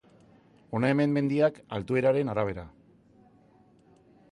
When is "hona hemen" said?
0.77-1.13